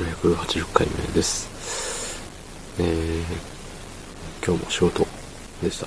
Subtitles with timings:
[0.00, 1.48] 780回目です。
[2.78, 5.06] えー、今日も仕事
[5.62, 5.86] でした。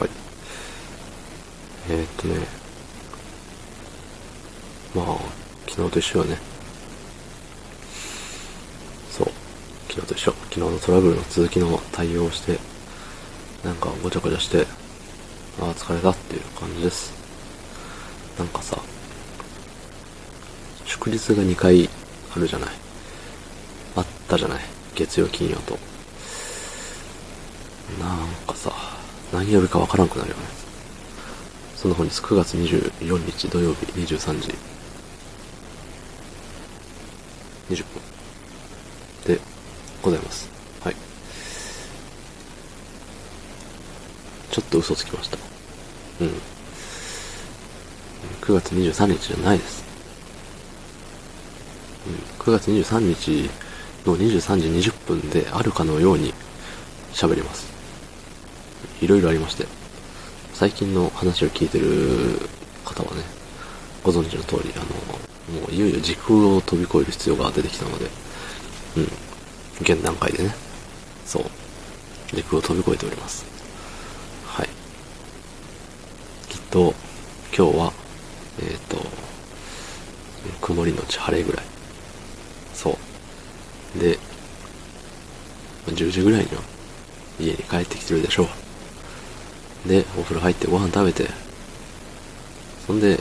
[0.00, 0.10] はい。
[1.90, 2.46] えー、っとね、
[4.94, 5.18] まあ、
[5.68, 6.38] 昨日と一緒はね、
[9.10, 9.28] そう、
[9.88, 10.32] 昨日と一緒。
[10.32, 12.58] 昨日のトラブルの続きの対応をして、
[13.64, 14.66] なんかごちゃごちゃして、
[15.60, 17.12] ああ、疲れたっていう感じです。
[18.38, 18.78] なんかさ、
[20.86, 21.90] 祝日が2回
[22.34, 22.82] あるじゃない。
[24.32, 24.60] ったじゃない？
[24.94, 25.78] 月曜、金曜と。
[28.00, 28.72] なんかさ、
[29.32, 30.42] 何曜日かわからんくなるよね。
[31.76, 34.54] その本日9月24日土曜日23時
[37.70, 37.84] 20
[39.26, 39.40] 分で
[40.00, 40.48] ございます。
[40.80, 40.96] はい。
[44.50, 45.36] ちょっと嘘つきました。
[46.20, 46.28] うん。
[48.40, 49.84] 9月23日じゃないです。
[52.06, 53.50] うん、9月23日
[54.06, 56.34] の23時20分であるかのように
[57.12, 57.72] 喋ります。
[59.00, 59.66] いろいろありまして。
[60.54, 62.38] 最近の話を聞いてる
[62.84, 63.22] 方はね、
[64.04, 68.06] ご存知の通り、あの、もういよいよ時空を飛び越える必要が出てきたので、
[68.96, 69.02] うん。
[69.80, 70.54] 現段階でね、
[71.26, 71.44] そう、
[72.32, 73.44] 時空を飛び越えております。
[74.46, 74.68] はい。
[76.48, 76.94] きっと、
[77.56, 77.92] 今日は、
[78.60, 79.04] えっ、ー、と、
[80.60, 81.64] 曇りのち晴れぐらい。
[82.74, 82.96] そう。
[83.98, 84.18] で、
[85.86, 86.62] 10時ぐらいには
[87.40, 88.48] 家に帰ってきてるでしょ
[89.86, 89.88] う。
[89.88, 91.28] で、お風呂入ってご飯食べて、
[92.86, 93.20] そんで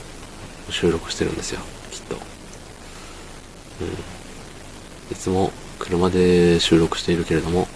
[0.69, 2.15] 収録してるんですよ、きっと。
[2.15, 2.21] うん。
[5.11, 7.67] いつも車で収録しているけれども、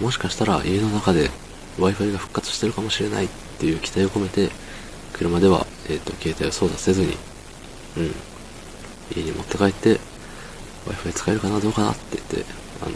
[0.00, 1.30] もしかしたら家の中で
[1.78, 4.50] Wi-Fi が復活してるかもしれないっていう期待を込めて、
[5.12, 7.16] 車では、えっ、ー、と、携帯を操作せずに、
[7.96, 8.14] うん、
[9.16, 10.00] 家に持って帰って、
[10.86, 12.44] Wi-Fi 使えるかなどうかなって言って、
[12.82, 12.92] あの、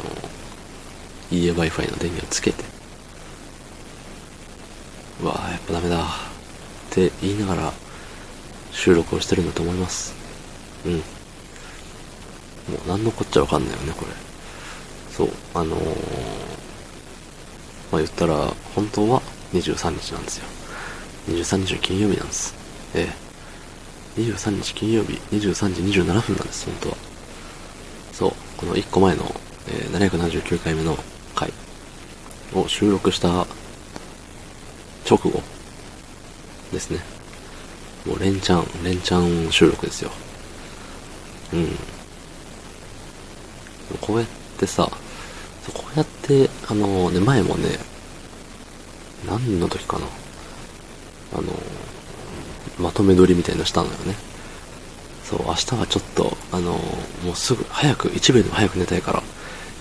[1.30, 2.64] 家 Wi-Fi の電源をつけて、
[5.22, 6.06] うわぁ、やっぱダメだっ
[6.90, 7.72] て言いながら
[8.72, 10.14] 収録をしてるんだと思います。
[10.86, 10.92] うん。
[10.94, 11.00] も
[12.86, 14.12] う何のこっちゃわかんないよね、これ。
[15.12, 15.80] そう、あのー、
[17.92, 18.34] まあ、言ったら、
[18.74, 19.22] 本当は
[19.52, 20.46] 23日なんですよ。
[21.28, 22.54] 23日の金曜日なんです。
[22.94, 23.08] え
[24.16, 24.20] え。
[24.20, 27.09] 23日金曜日23時27分なんです、本当は。
[28.20, 29.24] そう、この1個前の、
[29.66, 30.94] えー、779回目の
[31.34, 31.50] 回
[32.54, 33.46] を収録した
[35.08, 35.42] 直後
[36.70, 37.00] ですね。
[38.04, 40.10] もう連チャン、連チャン収録ですよ。
[41.54, 41.68] うん。
[44.02, 44.28] こうやっ
[44.58, 44.86] てさ、
[45.72, 47.78] こうやって、あのね、前もね、
[49.26, 50.04] 何の時かな。
[51.38, 51.44] あの、
[52.78, 54.14] まとめ撮りみたいなのしたのよね。
[55.30, 59.22] そう、明日はちょっと、あの、もうすぐ、早く、1秒でも早く寝たいから、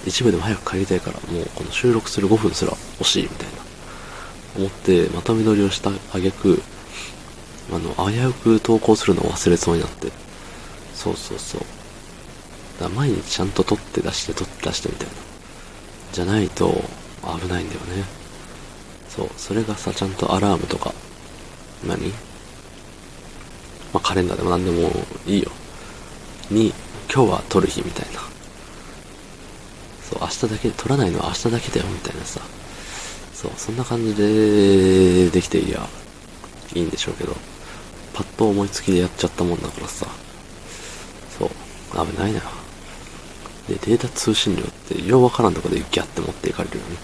[0.05, 3.53] 1秒でも早く帰りたいから、もうこの収録する5分すら欲しいみたいな。
[4.57, 6.61] 思って、まとめ撮りをした挙句、
[7.73, 10.11] あの、危うく投稿するのを忘れそうになって。
[10.93, 11.61] そうそうそう。
[12.79, 15.13] だ毎日ちゃんと撮って出して撮って出してみたいな。
[16.13, 16.83] じゃないと
[17.23, 18.03] 危ないんだよね。
[19.09, 19.29] そう。
[19.37, 20.93] それがさ、ちゃんとアラームとか、
[21.85, 22.13] 何？
[23.93, 24.91] まあ、カレンダーでも何でも
[25.25, 25.51] いいよ。
[26.51, 26.73] に、
[27.13, 28.21] 今日は撮る日みたいな。
[30.09, 32.41] そう、明日だけ、撮らないのは明日だけだよみたいなさ。
[33.33, 35.87] そう、そんな感じでできていや、
[36.73, 37.35] いいんでしょうけど、
[38.13, 40.05] パッと思いつきでやっちゃったもんだからさ。
[41.37, 41.49] そう、
[42.05, 42.41] 危ないな。
[43.69, 46.97] で、データ通信量って、ようわからんとこでギャって持っていかれるよね。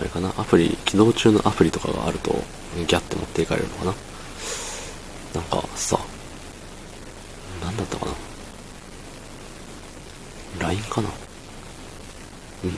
[0.00, 0.28] あれかな？
[0.36, 2.30] アプリ、起動中のアプリとかがあると、
[2.76, 3.94] ギャって持っていかれるのかな？
[5.34, 5.98] なんかさ、
[7.62, 8.12] なんだったかな
[10.68, 11.08] ?LINE かな？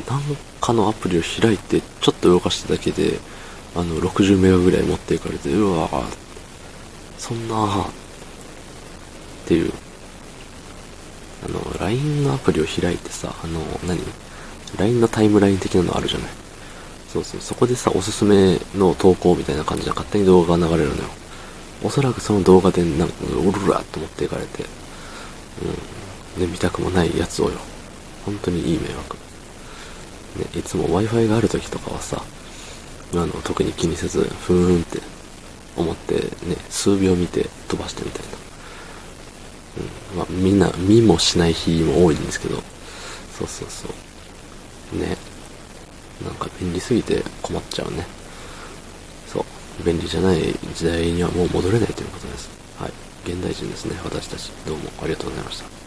[0.08, 0.22] なん
[0.60, 3.18] かのアプリを開いて、ちょっと動かしただけで、
[3.74, 6.04] あの、60メガぐらい持っていかれて、うわぁ、
[7.18, 7.92] そんなぁっ
[9.46, 9.72] ていう。
[11.46, 14.00] あの、LINE のアプリを開いてさ、あの、何
[14.76, 16.28] ?LINE のタイムライン的なのあるじゃない？
[17.08, 21.08] そうそう、そこでさ、おすすめの投稿みたいな感じで勝手に動画が流れるのよ。
[21.82, 24.64] おそらくその動画でなんか、うるらっと持っていかれて、
[26.36, 26.40] うん。
[26.40, 27.58] で、見たくもないやつをよ。
[28.24, 29.16] 本当にいい迷惑。
[30.36, 32.22] ね、いつも Wi-Fi がある時とかはさ、
[33.14, 35.00] あの、特に気にせず、ふーんって
[35.76, 36.14] 思って
[36.46, 38.28] ね、数秒見て飛ばしてみたいな。
[40.12, 40.18] うん。
[40.18, 42.56] まあ、みんな、見もしない日も多いんですけど、
[43.36, 43.88] そうそうそ
[44.94, 44.98] う。
[44.98, 45.16] ね。
[46.24, 48.06] なんか便利すぎて困っちゃうね。
[49.80, 50.40] 便利じゃない
[50.74, 52.50] 時代にはもう戻れないということです。
[52.78, 52.92] はい。
[53.24, 54.52] 現代人ですね、私たち。
[54.66, 55.79] どうもありがとうございました。